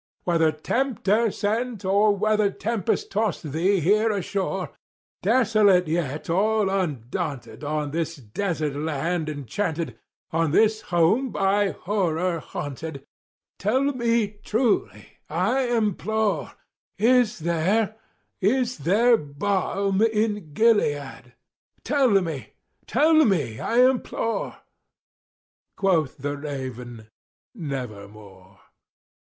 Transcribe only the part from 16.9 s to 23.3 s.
Is there—is there balm in Gilead?—tell me—tell